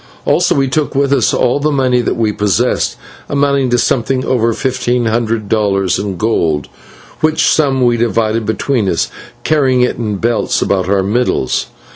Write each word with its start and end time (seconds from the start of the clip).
Also 0.25 0.55
we 0.55 0.67
took 0.67 0.95
with 0.95 1.13
us 1.13 1.31
all 1.31 1.59
the 1.59 1.69
money 1.69 2.01
that 2.01 2.15
we 2.17 2.31
possessed, 2.31 2.95
amounting 3.29 3.69
to 3.69 3.77
something 3.77 4.25
over 4.25 4.51
fifteen 4.51 5.05
hundred 5.05 5.47
dollars 5.47 5.99
in 5.99 6.17
gold, 6.17 6.69
which 7.19 7.45
sum 7.45 7.83
we 7.85 7.97
divided 7.97 8.43
between 8.43 8.89
us, 8.89 9.11
carrying 9.43 9.81
it 9.81 9.97
in 9.97 10.15
belts 10.15 10.59
about 10.59 10.89
our 10.89 11.03
middles. 11.03 11.67